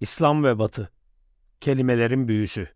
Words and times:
İslam 0.00 0.44
ve 0.44 0.58
Batı 0.58 0.90
Kelimelerin 1.60 2.28
Büyüsü 2.28 2.68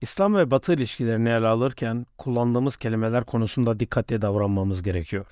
İslam 0.00 0.34
ve 0.34 0.50
Batı 0.50 0.72
ilişkilerini 0.72 1.28
ele 1.28 1.46
alırken 1.46 2.06
kullandığımız 2.18 2.76
kelimeler 2.76 3.24
konusunda 3.24 3.80
dikkatli 3.80 4.22
davranmamız 4.22 4.82
gerekiyor. 4.82 5.26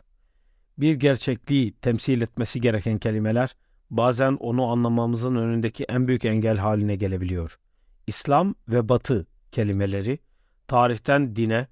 Bir 0.78 0.94
gerçekliği 0.94 1.72
temsil 1.72 2.20
etmesi 2.20 2.60
gereken 2.60 2.98
kelimeler 2.98 3.56
bazen 3.90 4.32
onu 4.40 4.66
anlamamızın 4.66 5.36
önündeki 5.36 5.84
en 5.84 6.08
büyük 6.08 6.24
engel 6.24 6.56
haline 6.56 6.96
gelebiliyor. 6.96 7.58
İslam 8.06 8.54
ve 8.68 8.88
Batı 8.88 9.26
kelimeleri 9.52 10.18
tarihten 10.66 11.36
dine, 11.36 11.66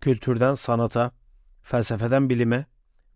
kültürden 0.00 0.54
sanata, 0.54 1.12
felsefeden 1.62 2.30
bilime 2.30 2.66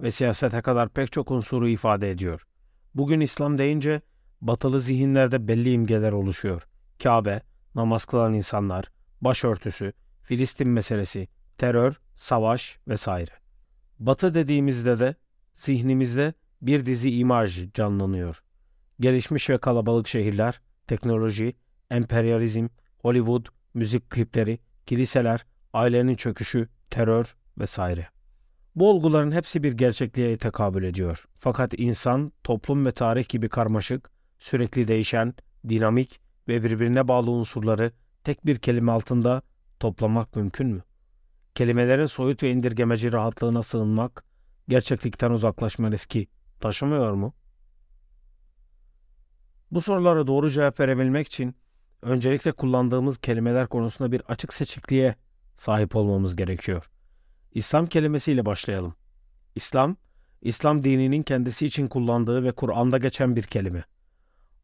ve 0.01 0.11
siyasete 0.11 0.63
kadar 0.63 0.89
pek 0.89 1.13
çok 1.13 1.31
unsuru 1.31 1.69
ifade 1.69 2.11
ediyor. 2.11 2.47
Bugün 2.95 3.21
İslam 3.21 3.59
deyince 3.59 4.01
batılı 4.41 4.81
zihinlerde 4.81 5.49
belli 5.49 5.73
imgeler 5.73 6.13
oluşuyor. 6.13 6.69
Kabe, 7.03 7.43
namaz 7.75 8.05
kılan 8.05 8.35
insanlar, 8.35 8.85
başörtüsü, 9.21 9.93
Filistin 10.23 10.69
meselesi, 10.69 11.29
terör, 11.59 12.01
savaş 12.15 12.79
vesaire. 12.89 13.31
Batı 13.99 14.35
dediğimizde 14.35 14.99
de 14.99 15.15
zihnimizde 15.53 16.35
bir 16.63 16.87
dizi 16.87 17.17
imaj 17.17 17.73
canlanıyor. 17.73 18.43
Gelişmiş 19.01 19.51
ve 19.51 19.59
kalabalık 19.59 20.09
şehirler, 20.09 20.61
teknoloji, 20.87 21.57
emperyalizm, 21.91 22.69
Hollywood, 22.99 23.47
müzik 23.75 24.11
klipleri, 24.11 24.59
kiliseler, 24.87 25.47
ailenin 25.73 26.15
çöküşü, 26.15 26.69
terör 26.91 27.37
vesaire. 27.59 28.09
Bu 28.75 28.91
olguların 28.91 29.33
hepsi 29.33 29.63
bir 29.63 29.73
gerçekliğe 29.73 30.37
tekabül 30.37 30.83
ediyor. 30.83 31.25
Fakat 31.39 31.75
insan, 31.79 32.33
toplum 32.45 32.87
ve 32.87 32.93
tarih 32.93 33.29
gibi 33.29 33.49
karmaşık, 33.49 34.11
sürekli 34.39 34.89
değişen, 34.89 35.35
dinamik 35.69 36.21
ve 36.49 36.65
birbirine 36.65 37.09
bağlı 37.09 37.31
unsurları 37.31 37.93
tek 38.25 38.47
bir 38.47 38.57
kelime 38.57 38.93
altında 38.93 39.43
toplamak 39.81 40.37
mümkün 40.37 40.67
mü? 40.67 40.83
Kelimelerin 41.55 42.07
soyut 42.07 42.43
ve 42.43 42.51
indirgemeci 42.51 43.13
rahatlığına 43.13 43.63
sığınmak, 43.63 44.25
gerçeklikten 44.69 45.31
uzaklaşma 45.31 45.91
riski 45.91 46.29
taşımıyor 46.61 47.13
mu? 47.13 47.35
Bu 49.71 49.81
sorulara 49.81 50.27
doğru 50.27 50.51
cevap 50.51 50.81
verebilmek 50.81 51.27
için 51.27 51.55
öncelikle 52.03 52.53
kullandığımız 52.53 53.19
kelimeler 53.19 53.67
konusunda 53.67 54.13
bir 54.13 54.23
açık 54.29 54.53
seçikliğe 54.53 55.15
sahip 55.55 55.97
olmamız 55.97 56.37
gerekiyor. 56.37 56.91
İslam 57.55 57.87
kelimesiyle 57.87 58.47
başlayalım. 58.47 58.95
İslam, 59.55 59.97
İslam 60.43 60.85
dininin 60.85 61.23
kendisi 61.23 61.67
için 61.67 61.89
kullandığı 61.89 62.45
ve 62.45 62.53
Kur'an'da 62.53 62.99
geçen 62.99 63.37
bir 63.37 63.43
kelime. 63.43 63.85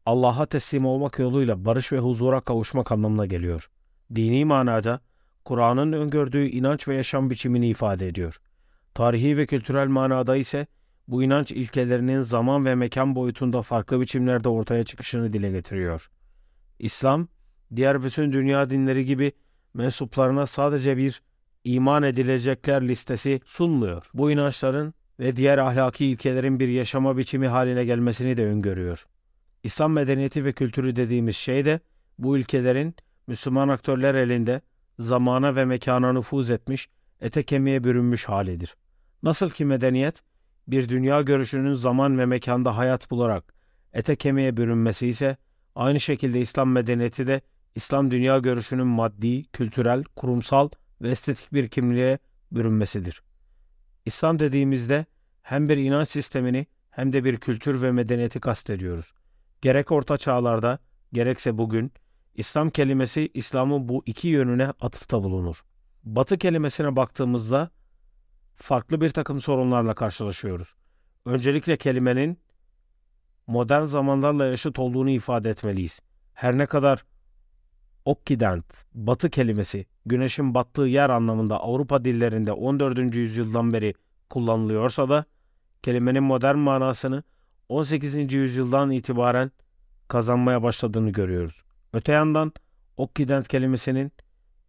Allah'a 0.05 0.45
teslim 0.45 0.85
olmak 0.85 1.19
yoluyla 1.19 1.65
barış 1.65 1.91
ve 1.91 1.99
huzura 1.99 2.41
kavuşmak 2.41 2.91
anlamına 2.91 3.25
geliyor. 3.25 3.69
Dini 4.15 4.45
manada 4.45 5.01
Kur'an'ın 5.45 5.93
öngördüğü 5.93 6.45
inanç 6.45 6.87
ve 6.87 6.95
yaşam 6.95 7.29
biçimini 7.29 7.67
ifade 7.67 8.07
ediyor. 8.07 8.37
Tarihi 8.93 9.37
ve 9.37 9.45
kültürel 9.45 9.87
manada 9.87 10.35
ise 10.35 10.67
bu 11.07 11.23
inanç 11.23 11.51
ilkelerinin 11.51 12.21
zaman 12.21 12.65
ve 12.65 12.75
mekan 12.75 13.15
boyutunda 13.15 13.61
farklı 13.61 14.01
biçimlerde 14.01 14.49
ortaya 14.49 14.83
çıkışını 14.83 15.33
dile 15.33 15.51
getiriyor. 15.51 16.09
İslam, 16.79 17.27
diğer 17.75 18.03
bütün 18.03 18.31
dünya 18.31 18.69
dinleri 18.69 19.05
gibi 19.05 19.31
mensuplarına 19.73 20.45
sadece 20.45 20.97
bir 20.97 21.21
iman 21.63 22.03
edilecekler 22.03 22.87
listesi 22.87 23.41
sunmuyor. 23.45 24.09
Bu 24.13 24.31
inançların 24.31 24.93
ve 25.19 25.35
diğer 25.35 25.57
ahlaki 25.57 26.05
ilkelerin 26.05 26.59
bir 26.59 26.67
yaşama 26.67 27.17
biçimi 27.17 27.47
haline 27.47 27.85
gelmesini 27.85 28.37
de 28.37 28.45
öngörüyor. 28.45 29.05
İslam 29.63 29.93
medeniyeti 29.93 30.45
ve 30.45 30.53
kültürü 30.53 30.95
dediğimiz 30.95 31.35
şey 31.35 31.65
de 31.65 31.79
bu 32.17 32.37
ülkelerin 32.37 32.95
Müslüman 33.27 33.69
aktörler 33.69 34.15
elinde 34.15 34.61
zamana 34.99 35.55
ve 35.55 35.65
mekana 35.65 36.13
nüfuz 36.13 36.49
etmiş, 36.49 36.89
ete 37.21 37.43
kemiğe 37.43 37.83
bürünmüş 37.83 38.25
halidir. 38.25 38.75
Nasıl 39.23 39.49
ki 39.49 39.65
medeniyet 39.65 40.21
bir 40.67 40.89
dünya 40.89 41.21
görüşünün 41.21 41.73
zaman 41.73 42.19
ve 42.19 42.25
mekanda 42.25 42.77
hayat 42.77 43.11
bularak 43.11 43.53
ete 43.93 44.15
kemiğe 44.15 44.57
bürünmesi 44.57 45.07
ise 45.07 45.37
aynı 45.75 45.99
şekilde 45.99 46.41
İslam 46.41 46.71
medeniyeti 46.71 47.27
de 47.27 47.41
İslam 47.75 48.11
dünya 48.11 48.37
görüşünün 48.37 48.87
maddi, 48.87 49.43
kültürel, 49.43 50.03
kurumsal 50.03 50.69
ve 51.01 51.09
estetik 51.09 51.53
bir 51.53 51.67
kimliğe 51.67 52.19
bürünmesidir. 52.51 53.23
İslam 54.05 54.39
dediğimizde 54.39 55.05
hem 55.41 55.69
bir 55.69 55.77
inanç 55.77 56.07
sistemini 56.07 56.67
hem 56.89 57.13
de 57.13 57.23
bir 57.23 57.37
kültür 57.37 57.81
ve 57.81 57.91
medeniyeti 57.91 58.39
kastediyoruz. 58.39 59.13
Gerek 59.61 59.91
orta 59.91 60.17
çağlarda 60.17 60.79
gerekse 61.13 61.57
bugün 61.57 61.91
İslam 62.35 62.69
kelimesi 62.69 63.29
İslam'ın 63.33 63.89
bu 63.89 64.03
iki 64.05 64.27
yönüne 64.27 64.67
atıfta 64.67 65.23
bulunur. 65.23 65.63
Batı 66.03 66.37
kelimesine 66.37 66.95
baktığımızda 66.95 67.71
farklı 68.55 69.01
bir 69.01 69.09
takım 69.09 69.41
sorunlarla 69.41 69.95
karşılaşıyoruz. 69.95 70.75
Öncelikle 71.25 71.77
kelimenin 71.77 72.39
modern 73.47 73.83
zamanlarla 73.83 74.45
yaşıt 74.45 74.79
olduğunu 74.79 75.09
ifade 75.09 75.49
etmeliyiz. 75.49 75.99
Her 76.33 76.57
ne 76.57 76.65
kadar 76.65 77.05
Okcident, 78.09 78.65
batı 78.93 79.29
kelimesi 79.29 79.85
güneşin 80.05 80.55
battığı 80.55 80.81
yer 80.81 81.09
anlamında 81.09 81.59
Avrupa 81.59 82.05
dillerinde 82.05 82.51
14. 82.51 83.15
yüzyıldan 83.15 83.73
beri 83.73 83.93
kullanılıyorsa 84.29 85.09
da 85.09 85.25
kelimenin 85.83 86.23
modern 86.23 86.57
manasını 86.57 87.23
18. 87.69 88.33
yüzyıldan 88.33 88.91
itibaren 88.91 89.51
kazanmaya 90.07 90.63
başladığını 90.63 91.09
görüyoruz. 91.09 91.63
Öte 91.93 92.11
yandan 92.11 92.51
Okcident 92.97 93.47
kelimesinin 93.47 94.11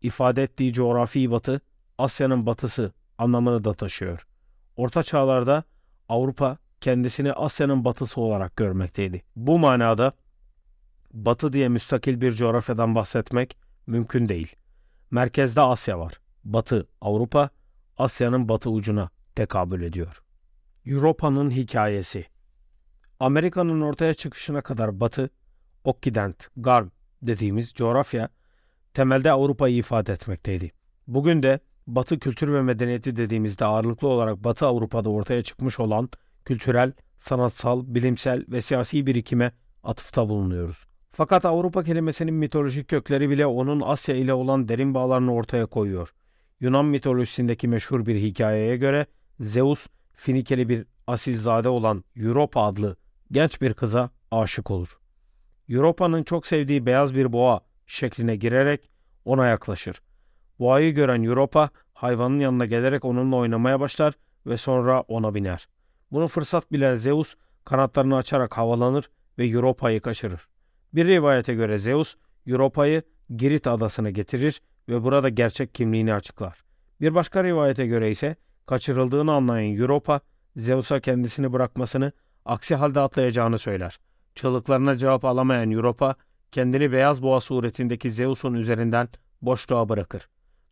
ifade 0.03 0.43
ettiği 0.43 0.73
coğrafi 0.73 1.31
batı, 1.31 1.61
Asya'nın 1.99 2.47
batısı 2.47 2.93
anlamını 3.19 3.65
da 3.65 3.75
taşıyor. 3.75 4.27
Orta 4.77 5.03
çağlarda 5.03 5.65
Avrupa 6.09 6.59
kendisini 6.81 7.33
Asya'nın 7.33 7.85
batısı 7.85 8.21
olarak 8.21 8.57
görmekteydi. 8.57 9.23
Bu 9.37 9.59
manada 9.59 10.13
batı 11.13 11.53
diye 11.53 11.69
müstakil 11.69 12.21
bir 12.21 12.33
coğrafyadan 12.33 12.95
bahsetmek 12.95 13.57
mümkün 13.87 14.29
değil. 14.29 14.57
Merkezde 15.11 15.61
Asya 15.61 15.99
var. 15.99 16.21
Batı 16.45 16.89
Avrupa, 17.01 17.51
Asya'nın 17.99 18.49
batı 18.49 18.71
ucuna 18.71 19.11
tekabül 19.35 19.83
ediyor. 19.83 20.23
Avrupa'nın 20.89 21.51
hikayesi 21.51 22.27
Amerika'nın 23.21 23.81
ortaya 23.81 24.15
çıkışına 24.15 24.63
kadar 24.63 25.01
batı, 25.01 25.31
Okcident, 25.85 26.49
Garb 26.57 26.89
dediğimiz 27.23 27.73
coğrafya 27.75 28.29
temelde 28.95 29.33
Avrupa'yı 29.33 29.77
ifade 29.77 30.13
etmekteydi. 30.13 30.73
Bugün 31.07 31.43
de 31.43 31.61
Batı 31.87 32.19
kültür 32.19 32.53
ve 32.53 32.63
medeniyeti 32.63 33.17
dediğimizde 33.17 33.65
ağırlıklı 33.65 34.09
olarak 34.09 34.45
Batı 34.45 34.67
Avrupa'da 34.67 35.11
ortaya 35.11 35.43
çıkmış 35.43 35.81
olan 35.81 36.09
kültürel, 36.45 36.93
sanatsal, 37.19 37.83
bilimsel 37.87 38.45
ve 38.49 38.61
siyasi 38.61 39.07
birikime 39.07 39.53
atıfta 39.83 40.29
bulunuyoruz. 40.29 40.87
Fakat 41.13 41.45
Avrupa 41.45 41.83
kelimesinin 41.85 42.35
mitolojik 42.35 42.89
kökleri 42.89 43.31
bile 43.31 43.47
onun 43.47 43.81
Asya 43.81 44.15
ile 44.15 44.35
olan 44.35 44.69
derin 44.69 44.95
bağlarını 44.95 45.35
ortaya 45.35 45.67
koyuyor. 45.67 46.15
Yunan 46.61 46.85
mitolojisindeki 46.85 47.69
meşhur 47.69 48.07
bir 48.07 48.17
hikayeye 48.17 48.77
göre 48.77 49.07
Zeus, 49.41 49.87
Finikeli 50.13 50.69
bir 50.69 50.87
asilzade 51.07 51.69
olan 51.69 52.05
Europa 52.17 52.63
adlı 52.63 52.97
genç 53.33 53.61
bir 53.61 53.75
kıza 53.75 54.11
aşık 54.31 54.71
olur. 54.71 54.99
Europa'nın 55.69 56.23
çok 56.23 56.47
sevdiği 56.47 56.87
beyaz 56.87 57.15
bir 57.15 57.33
boğa 57.33 57.61
şekline 57.87 58.37
girerek 58.37 58.91
ona 59.25 59.47
yaklaşır. 59.47 60.03
Boğayı 60.59 60.95
gören 60.95 61.23
Europa 61.23 61.71
hayvanın 61.95 62.41
yanına 62.41 62.67
gelerek 62.67 63.05
onunla 63.05 63.37
oynamaya 63.37 63.81
başlar 63.81 64.15
ve 64.47 64.57
sonra 64.57 65.01
ona 65.01 65.35
biner. 65.35 65.69
Bunu 66.13 66.29
fırsat 66.29 66.73
bilen 66.73 66.95
Zeus 66.95 67.35
kanatlarını 67.65 68.17
açarak 68.17 68.59
havalanır 68.59 69.11
ve 69.39 69.47
Europa'yı 69.47 70.01
kaçırır. 70.01 70.49
Bir 70.95 71.07
rivayete 71.07 71.55
göre 71.55 71.79
Zeus, 71.79 72.15
Europa'yı 72.47 73.03
Girit 73.37 73.67
adasına 73.67 74.11
getirir 74.11 74.61
ve 74.89 75.03
burada 75.03 75.29
gerçek 75.29 75.75
kimliğini 75.75 76.15
açıklar. 76.15 76.65
Bir 77.01 77.15
başka 77.15 77.45
rivayete 77.45 77.87
göre 77.87 78.11
ise 78.11 78.37
kaçırıldığını 78.67 79.33
anlayan 79.33 79.77
Europa, 79.77 80.21
Zeus'a 80.57 81.01
kendisini 81.01 81.53
bırakmasını, 81.53 82.13
aksi 82.45 82.75
halde 82.75 83.01
atlayacağını 83.01 83.59
söyler. 83.59 84.01
Çığlıklarına 84.35 84.97
cevap 84.97 85.25
alamayan 85.25 85.71
Europa, 85.71 86.15
kendini 86.53 86.93
beyaz 86.93 87.23
boğa 87.23 87.41
suretindeki 87.41 88.11
Zeus'un 88.11 88.55
üzerinden 88.55 89.09
boşluğa 89.43 89.89
bırakır. 89.89 90.29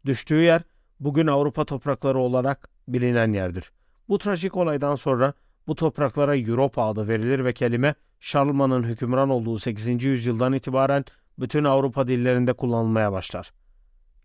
Düştüğü 0.06 0.40
yer, 0.40 0.62
bugün 1.00 1.26
Avrupa 1.26 1.64
toprakları 1.64 2.18
olarak 2.18 2.68
bilinen 2.88 3.32
yerdir. 3.32 3.72
Bu 4.08 4.18
trajik 4.18 4.56
olaydan 4.56 4.94
sonra 4.94 5.32
bu 5.66 5.74
topraklara 5.74 6.36
Europa 6.36 6.88
adı 6.88 7.08
verilir 7.08 7.44
ve 7.44 7.52
kelime 7.52 7.94
Şarlman'ın 8.20 8.82
hükümran 8.82 9.28
olduğu 9.28 9.58
8. 9.58 10.04
yüzyıldan 10.04 10.52
itibaren 10.52 11.04
bütün 11.38 11.64
Avrupa 11.64 12.08
dillerinde 12.08 12.52
kullanılmaya 12.52 13.12
başlar. 13.12 13.52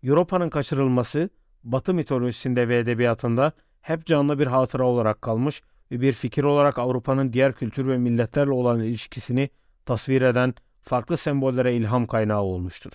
Europa'nın 0.02 0.48
kaçırılması 0.48 1.30
Batı 1.64 1.94
mitolojisinde 1.94 2.68
ve 2.68 2.78
edebiyatında 2.78 3.52
hep 3.80 4.06
canlı 4.06 4.38
bir 4.38 4.46
hatıra 4.46 4.84
olarak 4.84 5.22
kalmış 5.22 5.62
ve 5.90 6.00
bir 6.00 6.12
fikir 6.12 6.44
olarak 6.44 6.78
Avrupa'nın 6.78 7.32
diğer 7.32 7.52
kültür 7.52 7.86
ve 7.86 7.98
milletlerle 7.98 8.50
olan 8.50 8.80
ilişkisini 8.80 9.50
tasvir 9.86 10.22
eden 10.22 10.54
farklı 10.82 11.16
sembollere 11.16 11.74
ilham 11.74 12.06
kaynağı 12.06 12.42
olmuştur. 12.42 12.92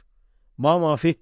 Ma 0.58 0.80
mafi, 0.80 1.16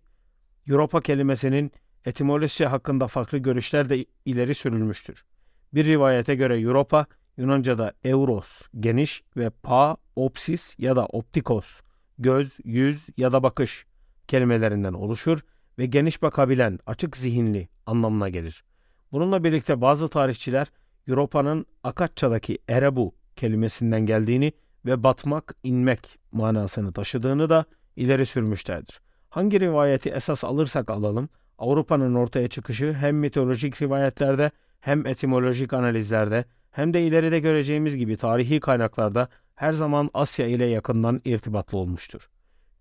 Europa 0.68 1.02
kelimesinin 1.02 1.72
etimolojisi 2.06 2.66
hakkında 2.66 3.08
farklı 3.08 3.38
görüşler 3.38 3.90
de 3.90 4.06
ileri 4.26 4.56
sürülmüştür. 4.56 5.26
Bir 5.74 5.86
rivayete 5.86 6.36
göre 6.36 6.60
Europa, 6.60 7.06
Yunanca'da 7.38 7.94
euros, 8.04 8.62
geniş 8.80 9.24
ve 9.38 9.50
pa, 9.50 9.98
opsis 10.16 10.76
ya 10.80 10.96
da 10.96 11.06
optikos, 11.06 11.82
göz, 12.20 12.60
yüz 12.64 13.10
ya 13.18 13.32
da 13.32 13.44
bakış 13.44 13.86
kelimelerinden 14.28 14.94
oluşur 14.94 15.40
ve 15.80 15.86
geniş 15.86 16.22
bakabilen, 16.22 16.80
açık 16.86 17.18
zihinli 17.18 17.70
anlamına 17.86 18.30
gelir. 18.30 18.64
Bununla 19.12 19.44
birlikte 19.44 19.82
bazı 19.82 20.08
tarihçiler 20.08 20.68
Europa'nın 21.08 21.66
Akatça'daki 21.84 22.58
erebu 22.70 23.16
kelimesinden 23.36 24.06
geldiğini 24.06 24.52
ve 24.86 25.04
batmak, 25.04 25.56
inmek 25.64 26.20
manasını 26.32 26.94
taşıdığını 26.94 27.50
da 27.50 27.66
ileri 27.96 28.26
sürmüşlerdir. 28.26 29.02
Hangi 29.30 29.60
rivayeti 29.60 30.10
esas 30.10 30.44
alırsak 30.44 30.90
alalım, 30.90 31.30
Avrupa'nın 31.58 32.16
ortaya 32.16 32.48
çıkışı 32.48 32.94
hem 32.94 33.18
mitolojik 33.18 33.82
rivayetlerde 33.82 34.52
hem 34.80 35.08
etimolojik 35.08 35.74
analizlerde 35.74 36.46
hem 36.72 36.94
de 36.94 37.08
ileride 37.08 37.40
göreceğimiz 37.40 37.98
gibi 37.98 38.18
tarihi 38.18 38.60
kaynaklarda 38.60 39.28
her 39.56 39.72
zaman 39.72 40.10
Asya 40.14 40.48
ile 40.48 40.66
yakından 40.66 41.22
irtibatlı 41.26 41.78
olmuştur. 41.78 42.30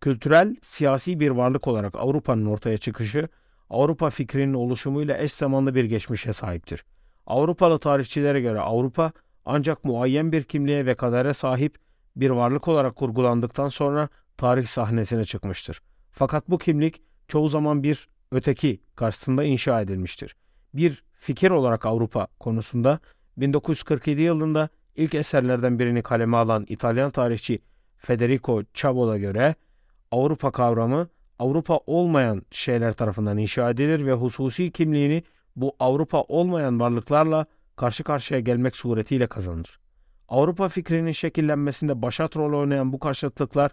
Kültürel, 0.00 0.56
siyasi 0.62 1.20
bir 1.20 1.30
varlık 1.30 1.68
olarak 1.68 1.94
Avrupa'nın 1.94 2.46
ortaya 2.46 2.78
çıkışı, 2.78 3.28
Avrupa 3.70 4.10
fikrinin 4.10 4.54
oluşumuyla 4.54 5.18
eş 5.18 5.32
zamanlı 5.32 5.74
bir 5.74 5.84
geçmişe 5.84 6.32
sahiptir. 6.32 6.84
Avrupalı 7.26 7.78
tarihçilere 7.78 8.40
göre 8.40 8.60
Avrupa 8.60 9.12
ancak 9.44 9.84
muayyen 9.84 10.32
bir 10.32 10.44
kimliğe 10.44 10.86
ve 10.86 10.94
kadere 10.94 11.34
sahip 11.34 11.78
bir 12.16 12.30
varlık 12.30 12.68
olarak 12.68 12.96
kurgulandıktan 12.96 13.68
sonra 13.68 14.08
tarih 14.36 14.66
sahnesine 14.66 15.24
çıkmıştır. 15.24 15.80
Fakat 16.10 16.50
bu 16.50 16.58
kimlik 16.58 17.02
çoğu 17.28 17.48
zaman 17.48 17.82
bir 17.82 18.08
öteki 18.32 18.80
karşısında 18.94 19.44
inşa 19.44 19.80
edilmiştir. 19.80 20.36
Bir 20.74 21.04
fikir 21.12 21.50
olarak 21.50 21.86
Avrupa 21.86 22.26
konusunda 22.40 23.00
1947 23.36 24.20
yılında 24.20 24.68
ilk 24.96 25.14
eserlerden 25.14 25.78
birini 25.78 26.02
kaleme 26.02 26.36
alan 26.36 26.66
İtalyan 26.68 27.10
tarihçi 27.10 27.58
Federico 27.96 28.62
Chabot'a 28.74 29.18
göre 29.18 29.54
Avrupa 30.10 30.52
kavramı 30.52 31.08
Avrupa 31.38 31.80
olmayan 31.86 32.42
şeyler 32.50 32.92
tarafından 32.92 33.38
inşa 33.38 33.70
edilir 33.70 34.06
ve 34.06 34.12
hususi 34.12 34.70
kimliğini 34.70 35.22
bu 35.56 35.76
Avrupa 35.80 36.22
olmayan 36.22 36.80
varlıklarla 36.80 37.46
karşı 37.76 38.04
karşıya 38.04 38.40
gelmek 38.40 38.76
suretiyle 38.76 39.26
kazanır. 39.26 39.78
Avrupa 40.28 40.68
fikrinin 40.68 41.12
şekillenmesinde 41.12 42.02
başat 42.02 42.36
rol 42.36 42.60
oynayan 42.60 42.92
bu 42.92 42.98
karşıtlıklar 42.98 43.70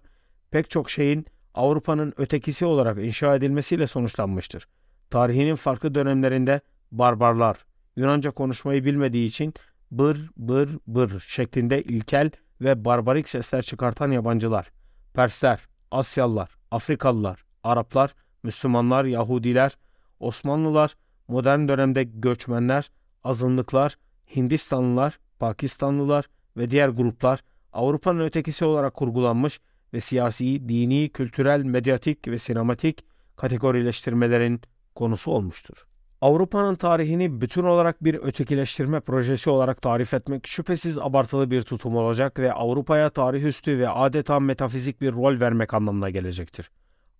pek 0.51 0.69
çok 0.69 0.89
şeyin 0.89 1.25
Avrupa'nın 1.54 2.13
ötekisi 2.18 2.66
olarak 2.66 2.98
inşa 2.98 3.36
edilmesiyle 3.36 3.88
sonuçlanmıştır. 3.88 4.68
Tarihinin 5.09 5.56
farklı 5.56 5.95
dönemlerinde 5.95 6.62
barbarlar, 6.92 7.57
Yunanca 7.95 8.31
konuşmayı 8.31 8.86
bilmediği 8.86 9.25
için 9.28 9.54
bır 9.92 10.30
bır 10.38 10.69
bır 10.88 11.19
şeklinde 11.28 11.84
ilkel 11.84 12.31
ve 12.62 12.86
barbarik 12.86 13.30
sesler 13.30 13.62
çıkartan 13.62 14.12
yabancılar, 14.12 14.72
Persler, 15.13 15.68
Asyalılar, 15.92 16.56
Afrikalılar, 16.72 17.45
Araplar, 17.63 18.13
Müslümanlar, 18.44 19.06
Yahudiler, 19.06 19.78
Osmanlılar, 20.19 20.95
modern 21.28 21.68
dönemde 21.68 22.04
göçmenler, 22.04 22.92
azınlıklar, 23.24 23.98
Hindistanlılar, 24.36 25.19
Pakistanlılar 25.40 26.25
ve 26.57 26.69
diğer 26.69 26.90
gruplar 26.90 27.40
Avrupa'nın 27.74 28.19
ötekisi 28.19 28.66
olarak 28.66 28.94
kurgulanmış 28.94 29.60
ve 29.94 30.00
siyasi, 30.00 30.69
dini, 30.69 31.10
kültürel, 31.10 31.63
medyatik 31.63 32.28
ve 32.28 32.38
sinematik 32.38 33.06
kategorileştirmelerin 33.36 34.62
konusu 34.95 35.31
olmuştur. 35.31 35.88
Avrupa'nın 36.23 36.75
tarihini 36.75 37.41
bütün 37.41 37.63
olarak 37.63 38.03
bir 38.03 38.15
ötekileştirme 38.15 38.99
projesi 38.99 39.49
olarak 39.49 39.81
tarif 39.81 40.13
etmek 40.13 40.47
şüphesiz 40.47 40.97
abartılı 40.97 41.51
bir 41.51 41.61
tutum 41.61 41.95
olacak 41.95 42.39
ve 42.39 42.53
Avrupa'ya 42.53 43.09
tarih 43.09 43.43
üstü 43.43 43.79
ve 43.79 43.89
adeta 43.89 44.39
metafizik 44.39 45.01
bir 45.01 45.13
rol 45.13 45.39
vermek 45.39 45.73
anlamına 45.73 46.09
gelecektir. 46.09 46.71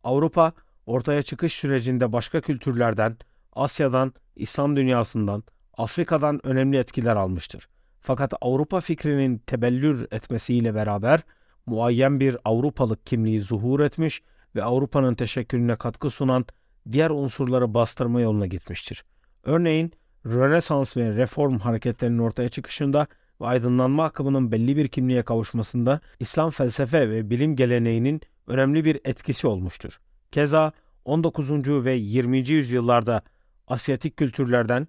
Avrupa, 0.04 0.54
ortaya 0.86 1.22
çıkış 1.22 1.54
sürecinde 1.54 2.12
başka 2.12 2.42
kültürlerden, 2.42 3.18
Asya'dan, 3.54 4.14
İslam 4.36 4.76
dünyasından, 4.76 5.44
Afrika'dan 5.78 6.48
önemli 6.48 6.78
etkiler 6.78 7.16
almıştır. 7.16 7.68
Fakat 8.00 8.34
Avrupa 8.42 8.82
fikrinin 8.82 9.38
tebellür 9.38 10.08
etmesiyle 10.12 10.76
beraber 10.76 11.20
muayyen 11.66 12.20
bir 12.20 12.38
Avrupalık 12.46 13.06
kimliği 13.06 13.42
zuhur 13.42 13.80
etmiş 13.80 14.22
ve 14.56 14.64
Avrupa'nın 14.64 15.14
teşekkürüne 15.14 15.76
katkı 15.76 16.10
sunan 16.10 16.46
diğer 16.92 17.10
unsurları 17.10 17.74
bastırma 17.74 18.22
yoluna 18.22 18.48
gitmiştir. 18.48 19.04
Örneğin 19.44 19.92
Rönesans 20.26 20.98
ve 20.98 21.16
Reform 21.16 21.60
hareketlerinin 21.60 22.20
ortaya 22.20 22.50
çıkışında 22.50 23.08
ve 23.42 23.46
aydınlanma 23.46 24.04
akımının 24.04 24.52
belli 24.52 24.78
bir 24.78 24.88
kimliğe 24.88 25.24
kavuşmasında 25.24 26.00
İslam 26.20 26.50
felsefe 26.50 27.10
ve 27.10 27.30
bilim 27.30 27.56
geleneğinin 27.56 28.22
önemli 28.48 28.86
bir 28.86 29.00
etkisi 29.06 29.48
olmuştur. 29.48 30.00
Keza 30.32 30.72
19. 31.06 31.50
ve 31.86 31.94
20. 31.94 32.38
yüzyıllarda 32.38 33.22
Asyatik 33.68 34.18
kültürlerden 34.18 34.88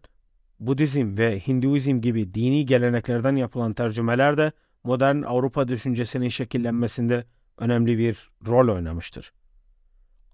Budizm 0.61 1.19
ve 1.19 1.41
Hinduizm 1.41 2.01
gibi 2.01 2.35
dini 2.35 2.67
geleneklerden 2.67 3.37
yapılan 3.37 3.73
tercümeler 3.73 4.39
de 4.39 4.53
modern 4.85 5.23
Avrupa 5.23 5.69
düşüncesinin 5.69 6.29
şekillenmesinde 6.29 7.25
önemli 7.59 7.99
bir 7.99 8.31
rol 8.47 8.75
oynamıştır. 8.75 9.33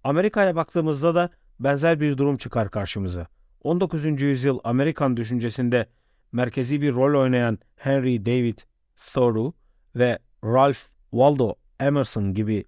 Amerika'ya 0.04 0.56
baktığımızda 0.56 1.14
da 1.14 1.30
benzer 1.60 2.00
bir 2.00 2.18
durum 2.18 2.36
çıkar 2.36 2.70
karşımıza. 2.70 3.26
19. 3.62 4.22
yüzyıl 4.22 4.58
Amerikan 4.64 5.16
düşüncesinde 5.16 5.86
merkezi 6.32 6.82
bir 6.82 6.94
rol 6.94 7.20
oynayan 7.20 7.58
Henry 7.76 8.26
David 8.26 8.58
Thoreau 8.96 9.52
ve 9.96 10.18
Ralph 10.44 10.78
Waldo 11.10 11.54
Emerson 11.80 12.34
gibi 12.34 12.64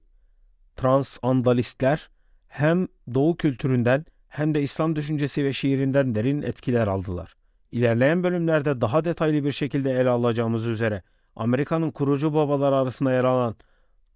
transandalistler 0.77 2.11
hem 2.49 2.89
Doğu 3.15 3.37
kültüründen 3.37 4.05
hem 4.29 4.55
de 4.55 4.63
İslam 4.63 4.97
düşüncesi 4.97 5.45
ve 5.45 5.53
şiirinden 5.53 6.15
derin 6.15 6.43
etkiler 6.43 6.87
aldılar. 6.87 7.35
İlerleyen 7.73 8.23
bölümlerde 8.23 8.81
daha 8.81 9.05
detaylı 9.05 9.45
bir 9.45 9.53
şekilde 9.53 9.91
ele 9.91 10.09
alacağımız 10.09 10.67
üzere 10.67 11.03
Amerika'nın 11.37 11.91
kurucu 11.91 12.35
babaları 12.35 12.75
arasında 12.75 13.13
yer 13.13 13.25
alan 13.25 13.57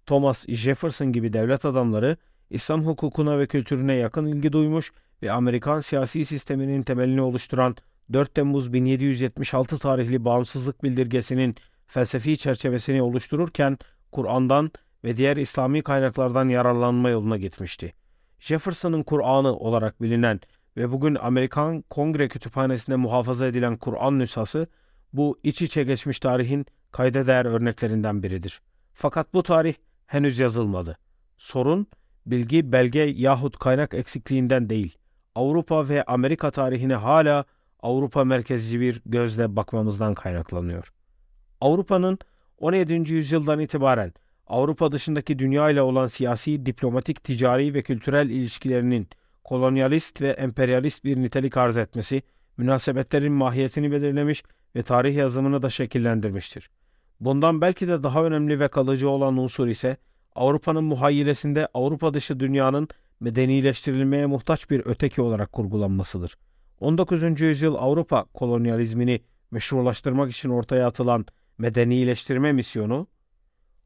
Thomas 0.05 0.45
Jefferson 0.47 1.11
gibi 1.13 1.33
devlet 1.33 1.65
adamları 1.65 2.17
İslam 2.49 2.85
hukukuna 2.85 3.39
ve 3.39 3.47
kültürüne 3.47 3.93
yakın 3.93 4.25
ilgi 4.25 4.51
duymuş 4.51 4.91
ve 5.23 5.31
Amerikan 5.31 5.79
siyasi 5.79 6.25
sisteminin 6.25 6.83
temelini 6.83 7.21
oluşturan 7.21 7.75
4 8.13 8.35
Temmuz 8.35 8.73
1776 8.73 9.77
tarihli 9.77 10.25
bağımsızlık 10.25 10.83
bildirgesinin 10.83 11.55
felsefi 11.87 12.37
çerçevesini 12.37 13.01
oluştururken 13.01 13.77
Kur'an'dan 14.11 14.71
ve 15.03 15.17
diğer 15.17 15.37
İslami 15.37 15.81
kaynaklardan 15.81 16.49
yararlanma 16.49 17.09
yoluna 17.09 17.37
gitmişti. 17.37 17.93
Jefferson'ın 18.39 19.03
Kur'an'ı 19.03 19.55
olarak 19.55 20.01
bilinen 20.01 20.39
ve 20.77 20.91
bugün 20.91 21.15
Amerikan 21.15 21.81
Kongre 21.81 22.27
Kütüphanesi'nde 22.27 22.95
muhafaza 22.95 23.47
edilen 23.47 23.77
Kur'an 23.77 24.19
nüshası 24.19 24.67
bu 25.13 25.39
iç 25.43 25.61
içe 25.61 25.83
geçmiş 25.83 26.19
tarihin 26.19 26.65
kayda 26.91 27.27
değer 27.27 27.45
örneklerinden 27.45 28.23
biridir. 28.23 28.61
Fakat 28.93 29.33
bu 29.33 29.43
tarih 29.43 29.73
henüz 30.07 30.39
yazılmadı. 30.39 30.97
Sorun 31.37 31.87
bilgi, 32.31 32.71
belge 32.71 32.99
yahut 32.99 33.57
kaynak 33.57 33.93
eksikliğinden 33.93 34.69
değil. 34.69 34.97
Avrupa 35.35 35.89
ve 35.89 36.03
Amerika 36.03 36.51
tarihine 36.51 36.95
hala 36.95 37.45
Avrupa 37.79 38.23
merkezci 38.23 38.79
bir 38.79 39.01
gözle 39.05 39.55
bakmamızdan 39.55 40.13
kaynaklanıyor. 40.13 40.87
Avrupa'nın 41.61 42.19
17. 42.57 43.13
yüzyıldan 43.13 43.59
itibaren 43.59 44.13
Avrupa 44.47 44.91
dışındaki 44.91 45.39
dünya 45.39 45.69
ile 45.69 45.81
olan 45.81 46.07
siyasi, 46.07 46.65
diplomatik, 46.65 47.23
ticari 47.23 47.73
ve 47.73 47.81
kültürel 47.81 48.29
ilişkilerinin 48.29 49.07
kolonyalist 49.43 50.21
ve 50.21 50.29
emperyalist 50.29 51.03
bir 51.03 51.17
nitelik 51.17 51.57
arz 51.57 51.77
etmesi, 51.77 52.21
münasebetlerin 52.57 53.33
mahiyetini 53.33 53.91
belirlemiş 53.91 54.43
ve 54.75 54.81
tarih 54.81 55.15
yazımını 55.15 55.61
da 55.61 55.69
şekillendirmiştir. 55.69 56.69
Bundan 57.19 57.61
belki 57.61 57.87
de 57.87 58.03
daha 58.03 58.23
önemli 58.25 58.59
ve 58.59 58.67
kalıcı 58.67 59.09
olan 59.09 59.37
unsur 59.37 59.67
ise 59.67 59.97
Avrupa'nın 60.37 60.83
muhayyilesinde 60.83 61.67
Avrupa 61.73 62.13
dışı 62.13 62.39
dünyanın 62.39 62.87
medenileştirilmeye 63.19 64.25
muhtaç 64.25 64.69
bir 64.69 64.81
öteki 64.85 65.21
olarak 65.21 65.51
kurgulanmasıdır. 65.51 66.37
19. 66.79 67.41
yüzyıl 67.41 67.75
Avrupa 67.75 68.23
kolonyalizmini 68.33 69.21
meşrulaştırmak 69.51 70.31
için 70.31 70.49
ortaya 70.49 70.87
atılan 70.87 71.25
medenileştirme 71.57 72.51
misyonu, 72.51 73.07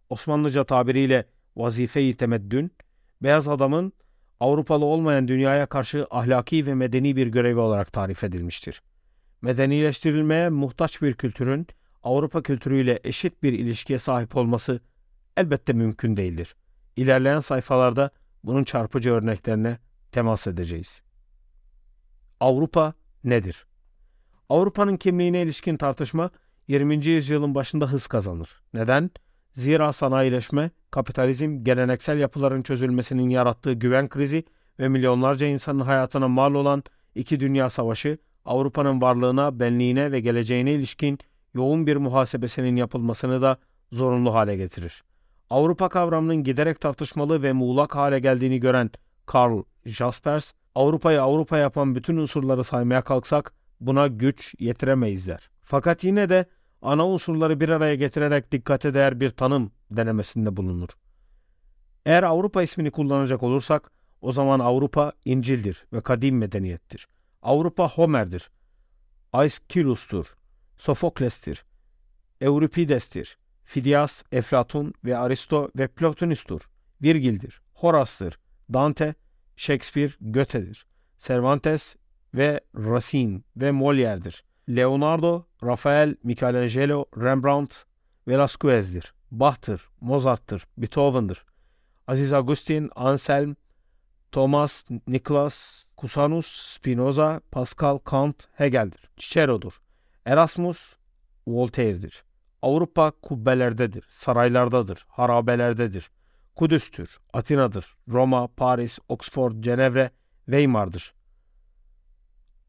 Osmanlıca 0.09 0.63
tabiriyle 0.63 1.25
vazife-i 1.55 2.13
temeddün, 2.13 2.71
beyaz 3.23 3.47
adamın 3.47 3.93
Avrupalı 4.39 4.85
olmayan 4.85 5.27
dünyaya 5.27 5.65
karşı 5.65 6.07
ahlaki 6.09 6.65
ve 6.65 6.73
medeni 6.73 7.15
bir 7.15 7.27
görevi 7.27 7.59
olarak 7.59 7.93
tarif 7.93 8.23
edilmiştir. 8.23 8.81
Medenileştirilmeye 9.41 10.49
muhtaç 10.49 11.01
bir 11.01 11.13
kültürün 11.13 11.67
Avrupa 12.03 12.43
kültürüyle 12.43 12.99
eşit 13.03 13.43
bir 13.43 13.53
ilişkiye 13.53 13.99
sahip 13.99 14.35
olması 14.35 14.79
elbette 15.37 15.73
mümkün 15.73 16.17
değildir. 16.17 16.55
İlerleyen 16.95 17.39
sayfalarda 17.39 18.11
bunun 18.43 18.63
çarpıcı 18.63 19.11
örneklerine 19.11 19.77
temas 20.11 20.47
edeceğiz. 20.47 21.01
Avrupa 22.39 22.93
nedir? 23.23 23.65
Avrupa'nın 24.49 24.97
kimliğine 24.97 25.41
ilişkin 25.41 25.77
tartışma 25.77 26.29
20. 26.67 27.05
yüzyılın 27.05 27.55
başında 27.55 27.91
hız 27.91 28.07
kazanır. 28.07 28.61
Neden? 28.73 29.09
Zira 29.51 29.93
sanayileşme, 29.93 30.71
kapitalizm, 30.91 31.63
geleneksel 31.63 32.19
yapıların 32.19 32.61
çözülmesinin 32.61 33.29
yarattığı 33.29 33.73
güven 33.73 34.09
krizi 34.09 34.43
ve 34.79 34.87
milyonlarca 34.87 35.47
insanın 35.47 35.79
hayatına 35.79 36.27
mal 36.27 36.53
olan 36.53 36.83
iki 37.15 37.39
dünya 37.39 37.69
savaşı, 37.69 38.17
Avrupa'nın 38.45 39.01
varlığına, 39.01 39.59
benliğine 39.59 40.11
ve 40.11 40.19
geleceğine 40.19 40.73
ilişkin 40.73 41.19
yoğun 41.53 41.87
bir 41.87 41.95
muhasebesinin 41.95 42.75
yapılmasını 42.75 43.41
da 43.41 43.57
zorunlu 43.91 44.33
hale 44.33 44.55
getirir. 44.55 45.03
Avrupa 45.51 45.89
kavramının 45.89 46.43
giderek 46.43 46.81
tartışmalı 46.81 47.43
ve 47.43 47.53
muğlak 47.53 47.95
hale 47.95 48.19
geldiğini 48.19 48.59
gören 48.59 48.89
Karl 49.25 49.63
Jaspers, 49.85 50.53
Avrupa'yı 50.75 51.21
Avrupa 51.21 51.57
yapan 51.57 51.95
bütün 51.95 52.17
unsurları 52.17 52.63
saymaya 52.63 53.01
kalksak 53.01 53.53
buna 53.79 54.07
güç 54.07 54.55
yetiremeyiz 54.59 55.27
der. 55.27 55.49
Fakat 55.63 56.03
yine 56.03 56.29
de 56.29 56.45
ana 56.81 57.07
unsurları 57.07 57.59
bir 57.59 57.69
araya 57.69 57.95
getirerek 57.95 58.51
dikkate 58.51 58.93
değer 58.93 59.19
bir 59.19 59.29
tanım 59.29 59.71
denemesinde 59.91 60.57
bulunur. 60.57 60.89
Eğer 62.05 62.23
Avrupa 62.23 62.63
ismini 62.63 62.91
kullanacak 62.91 63.43
olursak 63.43 63.91
o 64.21 64.31
zaman 64.31 64.59
Avrupa 64.59 65.13
İncil'dir 65.25 65.85
ve 65.93 66.01
kadim 66.01 66.37
medeniyettir. 66.37 67.07
Avrupa 67.41 67.89
Homer'dir, 67.89 68.51
Aeschylus'tur, 69.33 70.25
Sofokles'tir, 70.77 71.65
Euripides'tir, 72.41 73.37
Fidias, 73.71 74.23
Eflatun 74.31 74.93
ve 75.05 75.17
Aristo 75.17 75.69
ve 75.75 75.87
Plotinus'tur, 75.87 76.61
Virgil'dir, 77.03 77.61
Horas'tır, 77.73 78.39
Dante, 78.73 79.15
Shakespeare, 79.55 80.11
Goethe'dir, 80.21 80.85
Cervantes 81.17 81.95
ve 82.33 82.59
Racine 82.75 83.41
ve 83.57 83.69
Molière'dir. 83.69 84.43
Leonardo, 84.69 85.45
Rafael, 85.63 86.15
Michelangelo, 86.23 87.05
Rembrandt, 87.17 87.85
Velázquez'dir. 88.27 89.13
Bach'tır, 89.31 89.89
Mozart'tır, 90.01 90.67
Beethoven'dır. 90.77 91.45
Aziz 92.07 92.33
Agustin, 92.33 92.89
Anselm, 92.95 93.55
Thomas, 94.31 94.83
Niklas, 95.07 95.85
Cusanus, 95.97 96.47
Spinoza, 96.47 97.41
Pascal, 97.51 97.97
Kant, 97.97 98.47
Hegel'dir. 98.53 99.09
Cicero'dur. 99.17 99.81
Erasmus, 100.25 100.95
Voltaire'dir. 101.47 102.23
Avrupa 102.61 103.11
kubbelerdedir, 103.11 104.03
saraylardadır, 104.09 105.05
harabelerdedir. 105.07 106.11
Kudüs'tür, 106.55 107.17
Atina'dır, 107.33 107.97
Roma, 108.09 108.47
Paris, 108.47 108.99
Oxford, 109.09 109.53
Cenevre, 109.63 110.11
Weimar'dır. 110.45 111.13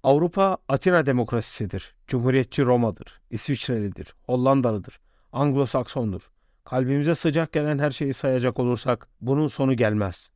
Avrupa 0.03 0.59
Atina 0.69 1.07
demokrasisidir. 1.07 1.95
Cumhuriyetçi 2.07 2.63
Roma'dır. 2.63 3.21
İsviçrelidir. 3.31 4.15
Hollandalıdır. 4.23 5.01
Anglo-Saksondur. 5.33 6.23
Kalbimize 6.65 7.15
sıcak 7.15 7.53
gelen 7.53 7.79
her 7.79 7.91
şeyi 7.91 8.15
sayacak 8.15 8.59
olursak 8.59 9.09
bunun 9.21 9.47
sonu 9.49 9.75
gelmez. 9.77 10.31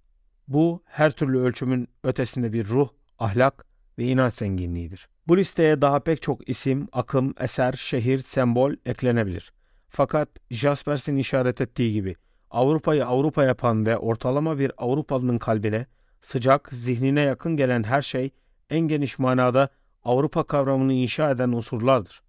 Bu 0.49 0.83
her 0.85 1.11
türlü 1.11 1.39
ölçümün 1.39 1.89
ötesinde 2.05 2.53
bir 2.53 2.69
ruh, 2.69 2.89
ahlak 3.19 3.67
ve 3.99 4.05
inanç 4.05 4.35
zenginliğidir. 4.35 5.09
Bu 5.29 5.37
listeye 5.37 5.83
daha 5.83 6.01
pek 6.01 6.23
çok 6.23 6.49
isim, 6.49 6.89
akım, 6.93 7.35
eser, 7.41 7.73
şehir, 7.73 8.19
sembol 8.19 8.73
eklenebilir. 8.87 9.53
Fakat 9.89 10.29
Jaspers'in 10.51 11.17
işaret 11.17 11.61
ettiği 11.61 11.93
gibi 11.93 12.15
Avrupa'yı 12.51 13.07
Avrupa 13.07 13.45
yapan 13.45 13.87
ve 13.87 13.97
ortalama 13.97 14.59
bir 14.59 14.73
Avrupalı'nın 14.79 15.39
kalbine 15.39 15.87
sıcak, 16.21 16.69
zihnine 16.73 17.21
yakın 17.21 17.57
gelen 17.57 17.83
her 17.83 18.03
şey 18.03 18.31
en 18.71 18.81
geniş 18.81 19.19
manada 19.19 19.69
Avrupa 20.05 20.45
kavramını 20.45 20.93
inşa 20.93 21.31
eden 21.31 21.53
unsurlardır. 21.53 22.23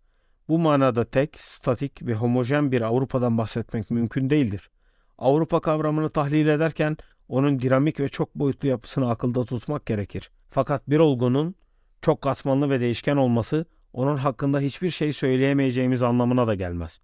Bu 0.49 0.59
manada 0.59 1.05
tek, 1.05 1.39
statik 1.39 2.07
ve 2.07 2.13
homojen 2.13 2.71
bir 2.71 2.81
Avrupa'dan 2.81 3.37
bahsetmek 3.37 3.91
mümkün 3.91 4.29
değildir. 4.29 4.69
Avrupa 5.17 5.59
kavramını 5.59 6.09
tahlil 6.09 6.47
ederken 6.47 6.97
onun 7.27 7.59
dinamik 7.59 7.99
ve 7.99 8.09
çok 8.09 8.35
boyutlu 8.35 8.67
yapısını 8.67 9.09
akılda 9.09 9.43
tutmak 9.43 9.85
gerekir. 9.85 10.31
Fakat 10.49 10.89
bir 10.89 10.99
olgunun 10.99 11.55
çok 12.01 12.21
katmanlı 12.21 12.69
ve 12.69 12.79
değişken 12.79 13.17
olması 13.17 13.65
onun 13.93 14.17
hakkında 14.17 14.59
hiçbir 14.59 14.89
şey 14.89 15.13
söyleyemeyeceğimiz 15.13 16.03
anlamına 16.03 16.47
da 16.47 16.55
gelmez. 16.55 16.99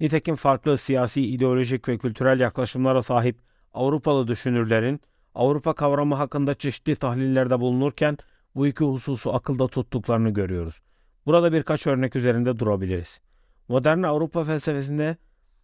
Nitekim 0.00 0.36
farklı 0.36 0.78
siyasi, 0.78 1.26
ideolojik 1.26 1.88
ve 1.88 1.98
kültürel 1.98 2.40
yaklaşımlara 2.40 3.02
sahip 3.02 3.38
Avrupalı 3.72 4.28
düşünürlerin 4.28 5.00
Avrupa 5.34 5.74
kavramı 5.74 6.14
hakkında 6.14 6.54
çeşitli 6.54 6.96
tahlillerde 6.96 7.60
bulunurken 7.60 8.18
bu 8.54 8.66
iki 8.66 8.84
hususu 8.84 9.34
akılda 9.34 9.68
tuttuklarını 9.68 10.30
görüyoruz. 10.30 10.80
Burada 11.26 11.52
birkaç 11.52 11.86
örnek 11.86 12.16
üzerinde 12.16 12.58
durabiliriz. 12.58 13.20
Modern 13.68 14.02
Avrupa 14.02 14.44
felsefesinde 14.44 15.16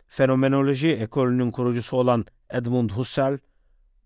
fenomenoloji 0.07 0.93
ekolünün 0.93 1.51
kurucusu 1.51 1.97
olan 1.97 2.25
Edmund 2.51 2.91
Husserl 2.91 3.39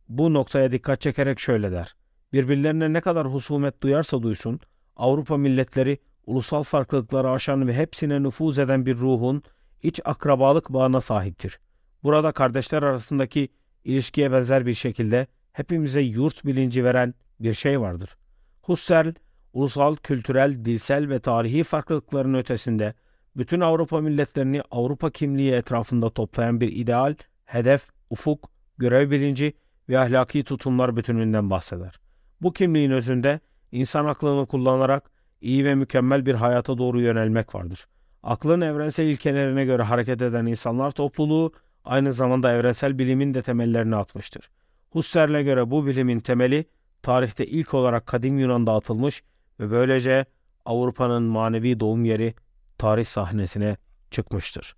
bu 0.09 0.35
noktaya 0.35 0.73
dikkat 0.73 1.01
çekerek 1.01 1.41
şöyle 1.41 1.73
der. 1.73 1.95
Birbirlerine 2.35 2.93
ne 2.93 3.01
kadar 3.01 3.27
husumet 3.27 3.83
duyarsa 3.83 4.23
duysun, 4.23 4.61
Avrupa 4.97 5.37
milletleri 5.37 5.99
ulusal 6.27 6.63
farklılıkları 6.63 7.31
aşan 7.31 7.69
ve 7.69 7.75
hepsine 7.75 8.23
nüfuz 8.23 8.59
eden 8.59 8.87
bir 8.87 8.97
ruhun 8.97 9.43
iç 9.83 10.01
akrabalık 10.05 10.73
bağına 10.73 11.01
sahiptir. 11.01 11.61
Burada 12.03 12.33
kardeşler 12.33 12.83
arasındaki 12.83 13.49
ilişkiye 13.85 14.33
benzer 14.33 14.67
bir 14.67 14.75
şekilde 14.75 15.27
hepimize 15.53 16.01
yurt 16.01 16.47
bilinci 16.47 16.85
veren 16.85 17.15
bir 17.41 17.55
şey 17.55 17.81
vardır. 17.81 18.17
Husserl, 18.63 19.15
ulusal, 19.53 19.97
kültürel, 19.97 20.65
dilsel 20.65 21.09
ve 21.09 21.19
tarihi 21.19 21.65
farklılıkların 21.65 22.35
ötesinde 22.35 22.95
bütün 23.37 23.61
Avrupa 23.61 24.01
milletlerini 24.01 24.63
Avrupa 24.71 25.11
kimliği 25.11 25.53
etrafında 25.53 26.11
toplayan 26.11 26.61
bir 26.61 26.73
ideal, 26.73 27.15
hedef, 27.45 27.87
ufuk, 28.11 28.51
görev 28.79 29.11
bilinci 29.11 29.53
ve 29.89 29.99
ahlaki 29.99 30.45
tutumlar 30.45 30.97
bütününden 30.97 31.51
bahseder. 31.51 32.04
Bu 32.45 32.53
kimliğin 32.53 32.91
özünde 32.91 33.41
insan 33.73 34.05
aklını 34.05 34.47
kullanarak 34.47 35.11
iyi 35.41 35.65
ve 35.65 35.75
mükemmel 35.75 36.27
bir 36.27 36.35
hayata 36.35 36.79
doğru 36.79 37.01
yönelmek 37.01 37.55
vardır. 37.55 37.87
Aklın 38.23 38.61
evrensel 38.61 39.05
ilkelerine 39.05 39.65
göre 39.65 39.83
hareket 39.83 40.23
eden 40.23 40.47
insanlar 40.47 40.91
topluluğu 40.91 41.53
aynı 41.85 42.13
zamanda 42.13 42.53
evrensel 42.53 42.99
bilimin 42.99 43.35
de 43.35 43.43
temellerini 43.43 43.97
atmıştır. 43.97 44.51
Husserl'e 44.91 45.43
göre 45.43 45.71
bu 45.71 45.87
bilimin 45.87 46.21
temeli 46.21 46.65
tarihte 47.03 47.47
ilk 47.47 47.75
olarak 47.75 48.07
kadim 48.07 48.39
Yunan'da 48.39 48.73
atılmış 48.73 49.23
ve 49.61 49.71
böylece 49.71 50.25
Avrupa'nın 50.65 51.23
manevi 51.23 51.81
doğum 51.81 52.05
yeri 52.05 52.35
tarih 52.79 53.07
sahnesine 53.07 53.77
çıkmıştır. 54.11 54.77